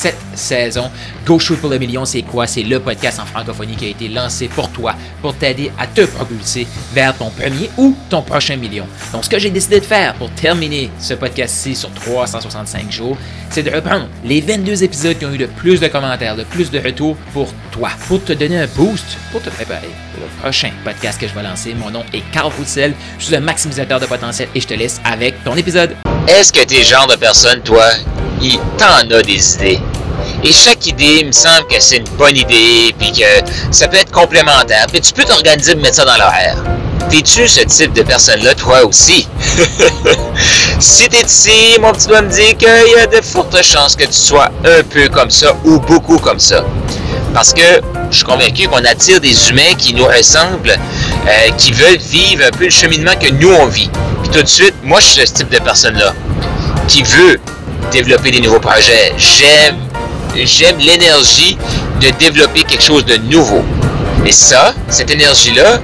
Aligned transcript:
cette 0.00 0.16
saison. 0.34 0.90
Go 1.26 1.38
Shoot 1.38 1.60
pour 1.60 1.68
le 1.68 1.78
million, 1.78 2.06
c'est 2.06 2.22
quoi? 2.22 2.46
C'est 2.46 2.62
le 2.62 2.80
podcast 2.80 3.20
en 3.20 3.26
francophonie 3.26 3.76
qui 3.76 3.84
a 3.84 3.88
été 3.88 4.08
lancé 4.08 4.48
pour 4.48 4.70
toi, 4.70 4.94
pour 5.20 5.34
t'aider 5.34 5.70
à 5.78 5.86
te 5.86 6.06
propulser 6.06 6.66
vers 6.94 7.14
ton 7.14 7.28
premier 7.28 7.68
ou 7.76 7.94
ton 8.08 8.22
prochain 8.22 8.56
million. 8.56 8.86
Donc, 9.12 9.24
ce 9.24 9.28
que 9.28 9.38
j'ai 9.38 9.50
décidé 9.50 9.78
de 9.78 9.84
faire 9.84 10.14
pour 10.14 10.30
terminer 10.30 10.90
ce 10.98 11.12
podcast-ci 11.12 11.74
sur 11.76 11.92
365 11.92 12.90
jours, 12.90 13.18
c'est 13.50 13.62
de 13.62 13.70
reprendre 13.70 14.08
les 14.24 14.40
22 14.40 14.84
épisodes 14.84 15.18
qui 15.18 15.26
ont 15.26 15.32
eu 15.34 15.38
le 15.38 15.48
plus 15.48 15.80
de 15.80 15.88
commentaires, 15.88 16.34
le 16.34 16.44
plus 16.44 16.70
de 16.70 16.78
retours 16.78 17.16
pour 17.34 17.52
toi, 17.70 17.90
pour 18.08 18.24
te 18.24 18.32
donner 18.32 18.58
un 18.58 18.68
boost, 18.68 19.04
pour 19.30 19.42
te 19.42 19.50
préparer 19.50 19.90
pour 20.14 20.22
le 20.22 20.40
prochain 20.40 20.70
podcast 20.82 21.20
que 21.20 21.28
je 21.28 21.34
vais 21.34 21.42
lancer. 21.42 21.74
Mon 21.74 21.90
nom 21.90 22.04
est 22.14 22.22
Carl 22.32 22.50
Roussel, 22.56 22.94
je 23.18 23.26
suis 23.26 23.36
un 23.36 23.40
maximisateur 23.40 24.00
de 24.00 24.06
potentiel 24.06 24.48
et 24.54 24.60
je 24.60 24.66
te 24.66 24.74
laisse 24.74 24.98
avec 25.04 25.44
ton 25.44 25.56
épisode. 25.56 25.94
Est-ce 26.26 26.52
que 26.52 26.64
t'es 26.64 26.82
genre 26.84 27.06
de 27.06 27.16
personne, 27.16 27.60
toi, 27.60 27.90
il 28.40 28.58
t'en 28.78 29.10
a 29.10 29.22
des 29.22 29.54
idées? 29.56 29.89
Et 30.42 30.52
chaque 30.52 30.86
idée, 30.86 31.18
il 31.20 31.26
me 31.26 31.32
semble 31.32 31.66
que 31.68 31.78
c'est 31.78 31.98
une 31.98 32.08
bonne 32.16 32.36
idée, 32.36 32.94
puis 32.98 33.12
que 33.12 33.50
ça 33.70 33.88
peut 33.88 33.98
être 33.98 34.10
complémentaire, 34.10 34.86
puis 34.90 35.00
tu 35.00 35.12
peux 35.12 35.24
t'organiser 35.24 35.74
de 35.74 35.80
mettre 35.80 35.96
ça 35.96 36.04
dans 36.04 36.16
l'horaire. 36.16 36.56
T'es-tu 37.10 37.48
ce 37.48 37.60
type 37.62 37.92
de 37.92 38.02
personne-là, 38.02 38.54
toi 38.54 38.84
aussi? 38.84 39.26
si 40.80 41.08
t'es 41.08 41.22
ici, 41.22 41.76
mon 41.80 41.92
petit 41.92 42.06
doigt 42.06 42.22
me 42.22 42.30
dit 42.30 42.54
qu'il 42.54 42.68
y 42.68 43.00
a 43.00 43.06
de 43.06 43.20
fortes 43.20 43.62
chances 43.62 43.96
que 43.96 44.04
tu 44.04 44.12
sois 44.12 44.48
un 44.64 44.82
peu 44.82 45.08
comme 45.08 45.30
ça, 45.30 45.56
ou 45.64 45.78
beaucoup 45.80 46.18
comme 46.18 46.38
ça. 46.38 46.64
Parce 47.34 47.52
que 47.52 47.80
je 48.10 48.16
suis 48.16 48.24
convaincu 48.24 48.66
qu'on 48.68 48.84
attire 48.84 49.20
des 49.20 49.48
humains 49.48 49.74
qui 49.76 49.94
nous 49.94 50.04
ressemblent, 50.04 50.76
euh, 51.28 51.50
qui 51.58 51.72
veulent 51.72 51.98
vivre 51.98 52.44
un 52.46 52.50
peu 52.50 52.64
le 52.64 52.70
cheminement 52.70 53.14
que 53.20 53.30
nous 53.30 53.52
on 53.52 53.66
vit. 53.66 53.90
Puis 54.22 54.32
tout 54.32 54.42
de 54.42 54.48
suite, 54.48 54.74
moi 54.82 55.00
je 55.00 55.06
suis 55.06 55.26
ce 55.26 55.32
type 55.32 55.48
de 55.48 55.58
personne-là 55.58 56.14
qui 56.88 57.02
veut 57.02 57.40
développer 57.92 58.30
des 58.30 58.40
nouveaux 58.40 58.60
projets. 58.60 59.14
J'aime, 59.16 59.76
j'aime 60.34 60.78
l'énergie 60.78 61.58
de 62.00 62.10
développer 62.18 62.62
quelque 62.64 62.82
chose 62.82 63.04
de 63.04 63.16
nouveau. 63.16 63.64
Et 64.26 64.32
ça, 64.32 64.74
cette 64.88 65.10
énergie-là, 65.10 65.80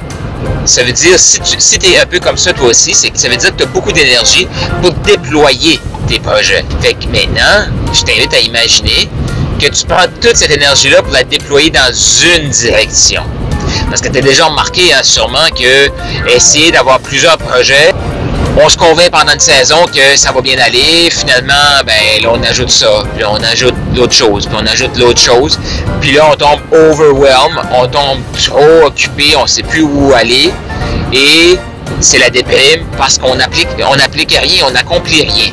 ça 0.64 0.82
veut 0.82 0.92
dire, 0.92 1.18
si 1.18 1.78
tu 1.78 1.86
es 1.86 1.98
un 1.98 2.06
peu 2.06 2.18
comme 2.18 2.36
ça 2.36 2.52
toi 2.52 2.68
aussi, 2.68 2.94
c'est 2.94 3.16
ça 3.16 3.28
veut 3.28 3.36
dire 3.36 3.50
que 3.50 3.56
tu 3.56 3.64
as 3.64 3.66
beaucoup 3.66 3.92
d'énergie 3.92 4.46
pour 4.82 4.92
déployer 4.92 5.80
tes 6.06 6.18
projets. 6.18 6.64
Fait 6.80 6.94
que 6.94 7.06
maintenant, 7.06 7.72
je 7.92 8.02
t'invite 8.02 8.34
à 8.34 8.40
imaginer 8.40 9.08
que 9.60 9.68
tu 9.68 9.86
prends 9.86 10.06
toute 10.20 10.36
cette 10.36 10.50
énergie-là 10.50 11.02
pour 11.02 11.12
la 11.12 11.24
déployer 11.24 11.70
dans 11.70 11.92
une 11.92 12.50
direction. 12.50 13.22
Parce 13.88 14.00
que 14.00 14.08
tu 14.08 14.18
as 14.18 14.22
déjà 14.22 14.46
remarqué 14.46 14.92
hein, 14.92 15.02
sûrement 15.02 15.48
que 15.58 15.90
essayer 16.30 16.70
d'avoir 16.70 17.00
plusieurs 17.00 17.38
projets, 17.38 17.94
on 18.56 18.68
se 18.68 18.76
convainc 18.76 19.10
pendant 19.10 19.32
une 19.32 19.40
saison 19.40 19.84
que 19.86 20.16
ça 20.16 20.32
va 20.32 20.40
bien 20.40 20.58
aller. 20.58 21.10
Finalement, 21.10 21.82
ben 21.84 22.22
là, 22.22 22.30
on 22.32 22.42
ajoute 22.42 22.70
ça, 22.70 23.04
puis 23.12 23.22
là, 23.22 23.30
on 23.30 23.42
ajoute 23.42 23.74
d'autres 23.94 24.14
choses, 24.14 24.46
puis 24.46 24.56
on 24.58 24.66
ajoute 24.66 24.96
l'autre 24.98 25.20
chose. 25.20 25.58
Puis 26.00 26.12
là, 26.12 26.30
on 26.32 26.36
tombe 26.36 26.60
overwhelmed, 26.72 27.58
on 27.72 27.86
tombe 27.86 28.20
trop 28.42 28.86
occupé, 28.86 29.36
on 29.36 29.46
sait 29.46 29.62
plus 29.62 29.82
où 29.82 30.12
aller. 30.14 30.50
Et 31.12 31.58
c'est 32.00 32.18
la 32.18 32.30
déprime 32.30 32.86
parce 32.96 33.18
qu'on 33.18 33.38
applique, 33.38 33.68
on 33.78 33.92
rien, 33.92 34.64
on 34.66 34.70
n'accomplit 34.70 35.22
rien. 35.22 35.52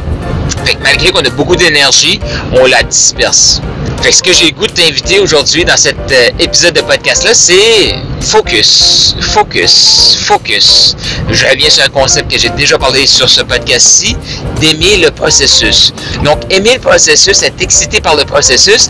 Fait 0.65 0.75
que 0.75 0.83
malgré 0.83 1.11
qu'on 1.11 1.19
a 1.19 1.29
beaucoup 1.29 1.55
d'énergie, 1.55 2.19
on 2.53 2.65
la 2.65 2.83
disperse. 2.83 3.61
Que 4.03 4.11
ce 4.11 4.21
que 4.21 4.33
j'ai 4.33 4.51
goût 4.51 4.67
de 4.67 4.73
t'inviter 4.73 5.19
aujourd'hui 5.19 5.63
dans 5.63 5.77
cet 5.77 5.95
euh, 6.11 6.29
épisode 6.37 6.73
de 6.73 6.81
podcast-là, 6.81 7.33
c'est 7.33 7.95
focus, 8.19 9.15
focus, 9.21 10.17
focus. 10.25 10.97
Je 11.29 11.45
reviens 11.45 11.69
sur 11.69 11.85
un 11.85 11.87
concept 11.87 12.29
que 12.29 12.37
j'ai 12.37 12.49
déjà 12.49 12.77
parlé 12.77 13.07
sur 13.07 13.29
ce 13.29 13.39
podcast-ci, 13.43 14.17
d'aimer 14.59 14.97
le 14.97 15.09
processus. 15.11 15.93
Donc, 16.21 16.41
aimer 16.49 16.73
le 16.73 16.79
processus, 16.81 17.43
être 17.43 17.61
excité 17.61 18.01
par 18.01 18.17
le 18.17 18.25
processus, 18.25 18.89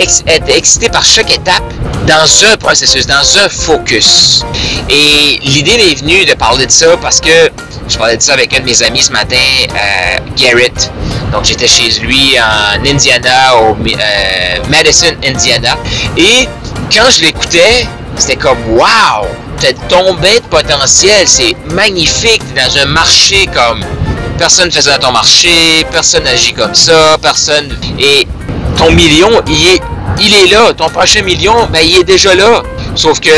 être 0.00 0.48
excité 0.48 0.88
par 0.88 1.04
chaque 1.04 1.30
étape 1.30 1.72
dans 2.08 2.26
un 2.52 2.56
processus, 2.56 3.06
dans 3.06 3.38
un 3.38 3.48
focus. 3.48 4.44
Et 4.90 5.38
l'idée 5.44 5.76
m'est 5.76 5.94
venue 5.94 6.24
de 6.24 6.34
parler 6.34 6.66
de 6.66 6.72
ça 6.72 6.96
parce 6.96 7.20
que 7.20 7.52
je 7.88 7.96
parlais 7.96 8.16
de 8.16 8.22
ça 8.22 8.32
avec 8.32 8.52
un 8.52 8.58
de 8.58 8.64
mes 8.64 8.82
amis 8.82 9.02
ce 9.02 9.12
matin, 9.12 9.36
euh, 9.36 10.18
Garrett. 10.36 10.90
Donc 11.32 11.44
j'étais 11.44 11.68
chez 11.68 11.90
lui 12.00 12.36
en 12.38 12.84
Indiana, 12.84 13.56
au 13.56 13.74
euh, 13.74 14.58
Madison, 14.68 15.14
Indiana. 15.24 15.76
Et 16.16 16.48
quand 16.92 17.10
je 17.10 17.22
l'écoutais, 17.22 17.86
c'était 18.16 18.36
comme 18.36 18.58
Wow! 18.68 19.26
T'as 19.60 19.72
tombé 19.88 20.40
de 20.40 20.44
potentiel, 20.44 21.26
c'est 21.26 21.56
magnifique, 21.70 22.42
dans 22.54 22.78
un 22.78 22.86
marché 22.86 23.46
comme 23.54 23.84
personne 24.38 24.66
ne 24.66 24.70
faisait 24.70 24.90
dans 24.90 25.06
ton 25.08 25.12
marché, 25.12 25.86
personne 25.90 26.24
n'agit 26.24 26.52
comme 26.52 26.74
ça, 26.74 27.16
personne. 27.20 27.76
Et 27.98 28.26
ton 28.76 28.90
million, 28.90 29.30
il 29.48 29.66
est, 29.68 29.82
il 30.20 30.34
est 30.34 30.46
là. 30.46 30.72
Ton 30.74 30.88
prochain 30.88 31.22
million, 31.22 31.66
ben, 31.72 31.80
il 31.84 31.98
est 31.98 32.04
déjà 32.04 32.34
là. 32.34 32.62
Sauf 32.94 33.20
que 33.20 33.30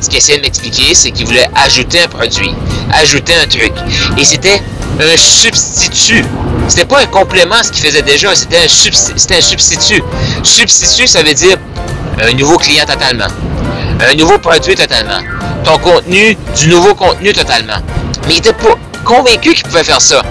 ce 0.00 0.08
qu'il 0.08 0.18
essayait 0.18 0.38
de 0.38 0.42
m'expliquer, 0.42 0.94
c'est 0.94 1.10
qu'il 1.10 1.26
voulait 1.26 1.48
ajouter 1.54 2.00
un 2.02 2.08
produit, 2.08 2.54
ajouter 2.92 3.34
un 3.34 3.46
truc. 3.46 3.72
Et 4.16 4.24
c'était 4.24 4.62
un 5.00 5.16
substitut. 5.16 6.24
C'était 6.68 6.84
pas 6.84 7.00
un 7.00 7.06
complément 7.06 7.56
à 7.56 7.62
ce 7.62 7.72
qu'il 7.72 7.84
faisait 7.84 8.02
déjà, 8.02 8.34
c'était 8.34 8.58
un, 8.58 8.68
substitut. 9.40 10.02
Substitut, 10.42 11.06
ça 11.06 11.22
veut 11.22 11.34
dire 11.34 11.56
un 12.20 12.32
nouveau 12.34 12.56
client 12.56 12.84
totalement. 12.86 13.26
Un 14.00 14.14
nouveau 14.14 14.38
produit 14.38 14.74
totalement. 14.74 15.20
Ton 15.64 15.78
contenu, 15.78 16.36
du 16.56 16.68
nouveau 16.68 16.94
contenu 16.94 17.32
totalement. 17.32 17.78
Mais 18.26 18.34
il 18.34 18.38
était 18.38 18.52
pas 18.52 18.76
convaincu 19.04 19.54
qu'il 19.54 19.64
pouvait 19.64 19.84
faire 19.84 20.00
ça. 20.00 20.22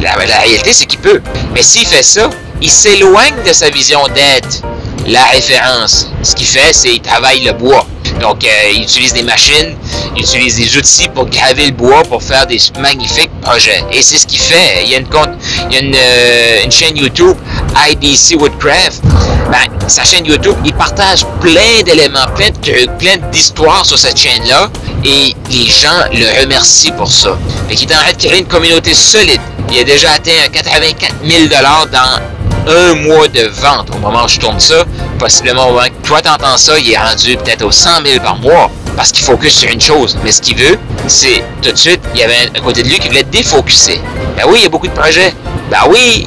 La, 0.00 0.16
la 0.26 0.38
réalité, 0.38 0.72
c'est 0.72 0.86
qu'il 0.86 0.98
peut. 0.98 1.20
Mais 1.54 1.62
s'il 1.62 1.86
fait 1.86 2.02
ça, 2.02 2.30
il 2.60 2.70
s'éloigne 2.70 3.42
de 3.46 3.52
sa 3.52 3.70
vision 3.70 4.00
d'être 4.08 4.62
la 5.06 5.24
référence. 5.24 6.10
Ce 6.22 6.34
qu'il 6.34 6.46
fait, 6.46 6.72
c'est 6.72 6.88
qu'il 6.90 7.02
travaille 7.02 7.44
le 7.44 7.52
bois. 7.52 7.86
Donc, 8.20 8.44
euh, 8.44 8.48
il 8.74 8.82
utilise 8.82 9.12
des 9.12 9.22
machines, 9.22 9.76
il 10.14 10.22
utilise 10.22 10.56
des 10.56 10.76
outils 10.76 11.08
pour 11.08 11.26
graver 11.26 11.66
le 11.66 11.72
bois, 11.72 12.02
pour 12.04 12.22
faire 12.22 12.46
des 12.46 12.58
magnifiques 12.78 13.30
projets. 13.42 13.84
Et 13.92 14.02
c'est 14.02 14.18
ce 14.18 14.26
qu'il 14.26 14.38
fait. 14.38 14.84
Il 14.84 14.90
y 14.90 14.94
a 14.94 14.98
une, 14.98 15.08
compte, 15.08 15.30
il 15.70 15.74
y 15.74 15.76
a 15.76 15.80
une, 15.80 15.94
euh, 15.94 16.70
chaîne 16.70 16.96
YouTube, 16.96 17.36
IDC 17.76 18.40
Woodcraft. 18.40 19.02
Ben, 19.50 19.88
sa 19.88 20.04
chaîne 20.04 20.26
YouTube, 20.26 20.56
il 20.64 20.74
partage 20.74 21.24
plein 21.40 21.82
d'éléments, 21.84 22.26
plein 22.34 22.50
de 22.50 22.96
plein 22.98 23.16
d'histoires 23.30 23.84
sur 23.84 23.98
cette 23.98 24.18
chaîne-là. 24.18 24.70
Et 25.04 25.34
les 25.50 25.66
gens 25.66 26.04
le 26.12 26.40
remercient 26.40 26.92
pour 26.92 27.10
ça. 27.10 27.38
Fait 27.68 27.74
qu'il 27.76 27.90
est 27.90 27.94
en 27.94 27.98
train 27.98 28.12
de 28.12 28.16
créer 28.16 28.38
une 28.40 28.46
communauté 28.46 28.92
solide. 28.94 29.40
Il 29.70 29.78
a 29.78 29.84
déjà 29.84 30.12
atteint 30.12 30.48
84 30.52 31.14
000 31.24 31.46
dans 31.48 32.35
un 32.66 32.94
mois 32.94 33.28
de 33.28 33.42
vente 33.42 33.90
au 33.94 33.98
moment 33.98 34.24
où 34.24 34.28
je 34.28 34.38
tourne 34.38 34.58
ça. 34.60 34.84
Possiblement 35.18 35.68
au 35.68 35.72
moment 35.72 35.84
que 35.84 36.06
toi 36.06 36.20
t'entends 36.20 36.56
ça, 36.56 36.78
il 36.78 36.92
est 36.92 36.98
rendu 36.98 37.36
peut-être 37.36 37.64
aux 37.64 37.72
100 37.72 38.02
000 38.04 38.20
par 38.22 38.36
mois 38.36 38.70
parce 38.96 39.12
qu'il 39.12 39.24
focus 39.24 39.54
sur 39.54 39.70
une 39.70 39.80
chose. 39.80 40.16
Mais 40.24 40.32
ce 40.32 40.40
qu'il 40.40 40.56
veut, 40.56 40.78
c'est 41.06 41.44
tout 41.62 41.70
de 41.70 41.76
suite, 41.76 42.00
il 42.14 42.20
y 42.20 42.24
avait 42.24 42.50
un 42.56 42.60
côté 42.60 42.82
de 42.82 42.88
lui 42.88 42.98
qui 42.98 43.08
voulait 43.08 43.24
défocuser. 43.24 44.00
Ben 44.36 44.44
oui, 44.48 44.58
il 44.60 44.62
y 44.64 44.66
a 44.66 44.68
beaucoup 44.68 44.88
de 44.88 44.92
projets. 44.92 45.34
Ben 45.70 45.80
oui, 45.88 46.26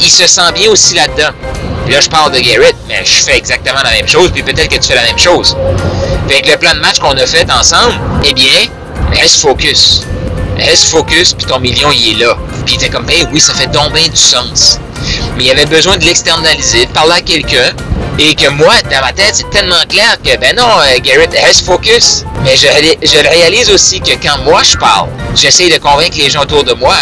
il, 0.00 0.10
se 0.10 0.26
sent 0.26 0.52
bien 0.54 0.70
aussi 0.70 0.94
là-dedans. 0.94 1.30
Puis 1.84 1.94
là, 1.94 2.00
je 2.00 2.08
parle 2.08 2.32
de 2.32 2.40
Garrett, 2.40 2.76
mais 2.88 3.04
je 3.04 3.22
fais 3.24 3.36
exactement 3.36 3.80
la 3.84 3.90
même 3.90 4.08
chose, 4.08 4.30
puis 4.32 4.42
peut-être 4.42 4.68
que 4.68 4.78
tu 4.78 4.88
fais 4.88 4.94
la 4.94 5.02
même 5.02 5.18
chose. 5.18 5.56
Fait 6.28 6.42
que 6.42 6.50
le 6.50 6.56
plan 6.56 6.74
de 6.74 6.80
match 6.80 6.98
qu'on 6.98 7.12
a 7.12 7.26
fait 7.26 7.48
ensemble, 7.50 7.94
eh 8.24 8.34
bien, 8.34 8.66
reste 9.12 9.40
focus. 9.40 10.02
Reste 10.58 10.84
focus, 10.84 11.34
puis 11.34 11.46
ton 11.46 11.60
million, 11.60 11.90
il 11.92 12.12
est 12.20 12.24
là. 12.24 12.36
Puis 12.64 12.74
il 12.74 12.82
était 12.82 12.90
comme, 12.90 13.04
ben 13.04 13.28
oui, 13.32 13.40
ça 13.40 13.54
fait 13.54 13.68
bien 13.68 14.08
du 14.08 14.16
sens 14.16 14.80
mais 15.36 15.44
il 15.44 15.50
avait 15.50 15.66
besoin 15.66 15.96
de 15.96 16.04
l'externaliser, 16.04 16.86
de 16.86 16.92
parler 16.92 17.14
à 17.14 17.20
quelqu'un. 17.20 17.72
Et 18.18 18.34
que 18.34 18.48
moi, 18.48 18.72
dans 18.90 19.00
ma 19.02 19.12
tête, 19.12 19.32
c'est 19.34 19.50
tellement 19.50 19.82
clair 19.88 20.16
que, 20.24 20.38
ben 20.38 20.56
non, 20.56 20.62
euh, 20.62 20.98
Garrett, 21.02 21.30
reste 21.32 21.66
focus. 21.66 22.24
Mais 22.44 22.56
je, 22.56 23.28
réalise 23.28 23.70
aussi 23.70 24.00
que 24.00 24.12
quand 24.12 24.38
moi 24.42 24.62
je 24.62 24.74
parle, 24.78 25.08
j'essaie 25.34 25.68
de 25.68 25.78
convaincre 25.78 26.16
les 26.16 26.30
gens 26.30 26.42
autour 26.42 26.64
de 26.64 26.72
moi 26.72 26.96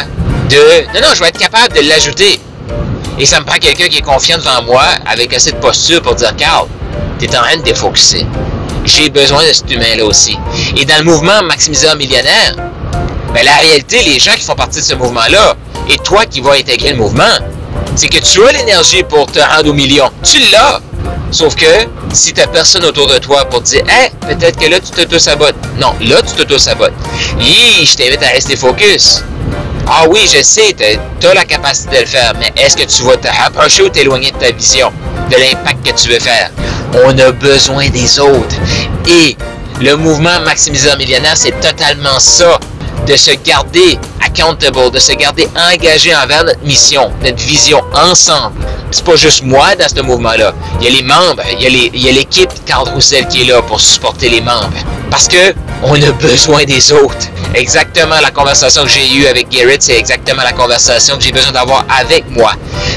de, 0.49 0.57
non, 0.95 1.07
non, 1.07 1.15
je 1.15 1.21
vais 1.21 1.29
être 1.29 1.39
capable 1.39 1.73
de 1.75 1.89
l'ajouter. 1.89 2.41
Et 3.19 3.27
ça 3.27 3.39
me 3.39 3.45
prend 3.45 3.59
quelqu'un 3.59 3.87
qui 3.87 3.99
est 3.99 4.03
confiant 4.03 4.39
devant 4.39 4.63
moi, 4.63 4.83
avec 5.07 5.33
assez 5.33 5.53
de 5.53 5.59
posture 5.59 6.03
pour 6.03 6.17
dire, 6.17 6.35
Carl, 6.37 6.67
t'es 7.19 7.29
en 7.37 7.43
train 7.43 7.57
de 7.57 7.63
défocuser. 7.63 8.27
J'ai 8.85 9.09
besoin 9.09 9.43
de 9.47 9.53
cet 9.53 9.71
humain-là 9.71 10.05
aussi. 10.05 10.37
Et 10.77 10.85
dans 10.85 10.99
le 10.99 11.05
mouvement 11.05 11.43
Maximiseur 11.43 11.97
Millionnaire, 11.97 12.57
ben, 13.33 13.45
la 13.45 13.55
réalité, 13.57 14.03
les 14.03 14.19
gens 14.19 14.35
qui 14.35 14.43
font 14.43 14.55
partie 14.55 14.81
de 14.81 14.85
ce 14.85 14.95
mouvement-là, 14.95 15.57
et 15.89 15.99
toi 15.99 16.25
qui 16.27 16.41
vas 16.41 16.53
intégrer 16.53 16.91
le 16.91 16.99
mouvement, 16.99 17.23
c'est 17.95 18.09
que 18.09 18.19
tu 18.19 18.45
as 18.47 18.53
l'énergie 18.53 19.03
pour 19.03 19.27
te 19.27 19.39
rendre 19.39 19.71
au 19.71 19.73
million. 19.73 20.11
Tu 20.23 20.39
l'as. 20.51 20.81
Sauf 21.31 21.55
que 21.57 21.67
si 22.13 22.33
tu 22.33 22.41
personne 22.49 22.85
autour 22.85 23.09
de 23.09 23.19
toi 23.19 23.45
pour 23.47 23.63
te 23.63 23.71
dire 23.71 23.85
Hey, 23.89 24.11
peut-être 24.21 24.59
que 24.59 24.67
là 24.67 24.79
tu 24.81 24.91
t'auto-sabotes. 24.91 25.57
Non, 25.79 25.95
là 26.01 26.23
tu 26.23 26.35
t'auto-sabotes. 26.35 26.93
Et 27.41 27.85
je 27.85 27.97
t'invite 27.97 28.23
à 28.23 28.29
rester 28.29 28.57
focus. 28.57 29.23
Ah 29.87 30.05
oui, 30.09 30.21
je 30.33 30.43
sais, 30.43 30.75
tu 31.21 31.27
as 31.27 31.35
la 31.35 31.45
capacité 31.45 31.97
de 31.97 32.01
le 32.01 32.07
faire, 32.07 32.33
mais 32.39 32.53
est-ce 32.57 32.77
que 32.77 32.85
tu 32.85 33.03
vas 33.03 33.17
te 33.19 33.29
rapprocher 33.29 33.83
ou 33.83 33.91
t'éloigner 33.91 34.31
de 34.31 34.39
ta 34.39 34.51
vision, 34.51 34.91
de 35.31 35.37
l'impact 35.37 35.87
que 35.87 36.01
tu 36.01 36.09
veux 36.09 36.21
faire? 36.21 36.51
On 37.05 37.19
a 37.19 37.33
besoin 37.33 37.89
des 37.91 38.19
autres. 38.19 38.57
Et 39.07 39.37
le 39.83 39.97
mouvement 39.97 40.41
Maximiseur 40.41 40.97
Millionnaire, 40.97 41.37
c'est 41.37 41.61
totalement 41.61 42.19
ça 42.19 42.59
de 43.07 43.17
se 43.17 43.33
garder 43.45 43.99
accountable, 44.25 44.91
de 44.91 44.99
se 44.99 45.13
garder 45.13 45.49
engagé 45.57 46.15
envers 46.15 46.45
notre 46.45 46.63
mission, 46.63 47.13
notre 47.23 47.43
vision 47.43 47.81
ensemble. 47.95 48.65
c'est 48.91 49.05
pas 49.05 49.17
juste 49.17 49.43
moi 49.43 49.75
dans 49.77 49.89
ce 49.89 50.01
mouvement-là. 50.01 50.55
Il 50.81 50.87
y 50.87 50.89
a 50.89 50.91
les 50.91 51.03
membres, 51.03 51.43
il 51.53 51.97
y 51.97 52.09
a 52.09 52.13
l'équipe 52.13 52.51
Carl 52.65 52.89
Roussel 52.89 53.27
qui 53.29 53.43
est 53.43 53.53
là 53.53 53.63
pour 53.63 53.81
supporter 53.81 54.29
les 54.29 54.41
membres. 54.41 54.73
Parce 55.11 55.29
que 55.29 55.55
on 55.83 55.95
a 55.95 56.13
besoin 56.13 56.65
des 56.65 56.93
autres. 56.93 57.29
Exactement 57.55 58.17
la 58.21 58.31
conversation 58.31 58.83
que 58.85 58.91
j'ai 58.91 59.15
eue 59.15 59.27
avec 59.27 59.49
Garrett, 59.49 59.83
c'est 59.83 59.99
exactement 59.99 60.43
la 60.43 60.53
conversation 60.53 61.17
que 61.17 61.23
j'ai 61.23 61.33
besoin 61.33 61.53
d'avoir 61.53 61.85
avec 61.89 62.29
moi. 62.31 62.53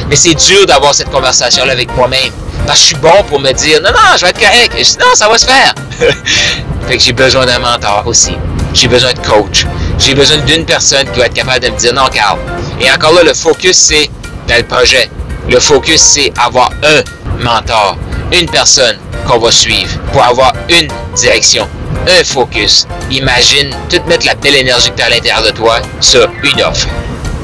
Mais 0.09 0.15
c'est 0.15 0.33
dur 0.33 0.65
d'avoir 0.65 0.95
cette 0.95 1.11
conversation-là 1.11 1.73
avec 1.73 1.95
moi-même. 1.95 2.31
Parce 2.65 2.79
que 2.79 2.83
je 2.83 2.87
suis 2.87 2.95
bon 2.95 3.23
pour 3.29 3.39
me 3.39 3.51
dire 3.51 3.81
non, 3.81 3.91
non, 3.91 4.17
je 4.17 4.25
vais 4.25 4.31
être 4.31 4.39
correct. 4.39 4.73
Et 4.77 4.83
ça 4.83 5.29
va 5.29 5.37
se 5.37 5.45
faire. 5.45 5.73
fait 6.87 6.97
que 6.97 7.03
j'ai 7.03 7.13
besoin 7.13 7.45
d'un 7.45 7.59
mentor 7.59 8.03
aussi. 8.05 8.35
J'ai 8.73 8.87
besoin 8.87 9.13
de 9.13 9.19
coach. 9.19 9.65
J'ai 9.99 10.13
besoin 10.13 10.37
d'une 10.37 10.65
personne 10.65 11.09
qui 11.11 11.19
va 11.19 11.25
être 11.25 11.33
capable 11.33 11.65
de 11.65 11.69
me 11.71 11.77
dire 11.77 11.93
non, 11.93 12.07
Carl. 12.11 12.37
Et 12.79 12.89
encore 12.91 13.13
là, 13.13 13.23
le 13.23 13.33
focus, 13.33 13.75
c'est 13.75 14.09
dans 14.47 14.57
le 14.57 14.63
projet. 14.63 15.09
Le 15.49 15.59
focus, 15.59 16.01
c'est 16.01 16.31
avoir 16.37 16.69
un 16.83 17.43
mentor, 17.43 17.97
une 18.31 18.49
personne 18.49 18.97
qu'on 19.27 19.39
va 19.39 19.51
suivre 19.51 19.99
pour 20.11 20.23
avoir 20.23 20.53
une 20.69 20.87
direction, 21.15 21.67
un 22.07 22.23
focus. 22.23 22.87
Imagine 23.11 23.75
tout 23.89 24.01
mettre 24.07 24.25
la 24.25 24.35
belle 24.35 24.55
énergie 24.55 24.91
que 24.91 24.97
tu 24.97 25.01
as 25.03 25.05
à 25.07 25.09
l'intérieur 25.09 25.43
de 25.43 25.51
toi 25.51 25.79
sur 25.99 26.29
une 26.43 26.61
offre, 26.61 26.87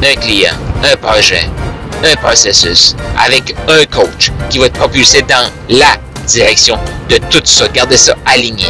un 0.03 0.15
client, 0.15 0.53
un 0.83 0.95
projet, 0.97 1.49
un 2.03 2.15
processus, 2.17 2.95
avec 3.17 3.55
un 3.67 3.85
coach 3.85 4.31
qui 4.49 4.59
va 4.59 4.69
te 4.69 4.77
propulser 4.77 5.21
dans 5.23 5.49
la 5.69 5.97
direction 6.27 6.77
de 7.09 7.17
tout 7.17 7.41
ça. 7.43 7.67
Gardez 7.69 7.97
ça 7.97 8.15
aligné 8.25 8.65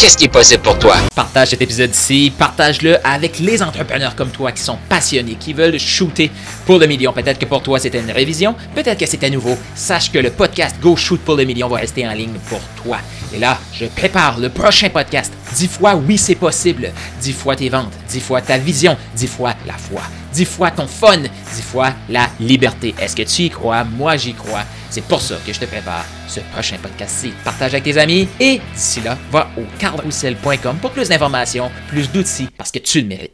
qu'est-ce 0.00 0.16
qui 0.16 0.24
est 0.24 0.28
possible 0.28 0.62
pour 0.62 0.78
toi? 0.78 0.96
Partage 1.14 1.48
cet 1.48 1.60
épisode 1.60 1.90
ici, 1.90 2.32
partage-le 2.38 2.96
avec 3.06 3.38
les 3.38 3.62
entrepreneurs 3.62 4.16
comme 4.16 4.30
toi 4.30 4.50
qui 4.50 4.62
sont 4.62 4.78
passionnés, 4.88 5.34
qui 5.34 5.52
veulent 5.52 5.78
shooter 5.78 6.30
pour 6.64 6.78
le 6.78 6.86
million. 6.86 7.12
Peut-être 7.12 7.38
que 7.38 7.44
pour 7.44 7.62
toi 7.62 7.78
c'était 7.78 8.00
une 8.00 8.10
révision, 8.10 8.54
peut-être 8.74 8.98
que 8.98 9.26
à 9.26 9.28
nouveau. 9.28 9.58
Sache 9.74 10.10
que 10.10 10.18
le 10.18 10.30
podcast 10.30 10.76
Go 10.80 10.96
Shoot 10.96 11.20
pour 11.20 11.36
le 11.36 11.44
million 11.44 11.68
va 11.68 11.78
rester 11.78 12.08
en 12.08 12.12
ligne 12.12 12.38
pour 12.48 12.60
toi. 12.82 12.96
Et 13.34 13.38
là, 13.38 13.58
je 13.74 13.84
prépare 13.86 14.38
le 14.38 14.48
prochain 14.48 14.88
podcast. 14.88 15.32
Dix 15.54 15.68
fois 15.68 15.94
oui 15.96 16.16
c'est 16.18 16.34
possible. 16.34 16.92
Dix 17.20 17.32
fois 17.32 17.56
tes 17.56 17.68
ventes, 17.68 17.92
dix 18.08 18.20
fois 18.20 18.40
ta 18.40 18.58
vision, 18.58 18.96
dix 19.14 19.26
fois 19.26 19.54
la 19.66 19.74
foi, 19.74 20.02
dix 20.32 20.44
fois 20.44 20.70
ton 20.70 20.86
fun, 20.86 21.18
dix 21.18 21.62
fois 21.62 21.92
la 22.08 22.28
liberté. 22.38 22.94
Est-ce 23.00 23.16
que 23.16 23.22
tu 23.22 23.42
y 23.42 23.50
crois? 23.50 23.84
Moi 23.84 24.16
j'y 24.16 24.34
crois. 24.34 24.64
C'est 24.90 25.04
pour 25.04 25.20
ça 25.20 25.36
que 25.46 25.52
je 25.52 25.60
te 25.60 25.66
prépare 25.66 26.04
ce 26.26 26.40
prochain 26.52 26.76
podcast-ci. 26.82 27.32
Partage 27.44 27.74
avec 27.74 27.84
tes 27.84 27.96
amis 27.98 28.28
et 28.40 28.60
d'ici 28.74 29.00
là, 29.00 29.16
va 29.30 29.48
au 29.56 29.62
carlroussel.com 29.78 30.78
pour 30.80 30.90
plus 30.90 31.08
d'informations, 31.08 31.70
plus 31.88 32.10
d'outils 32.10 32.48
parce 32.56 32.72
que 32.72 32.78
tu 32.80 33.00
le 33.00 33.06
mérites. 33.06 33.28